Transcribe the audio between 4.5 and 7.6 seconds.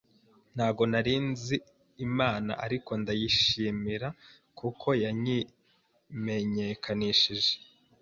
kuko yanyimenyekanishije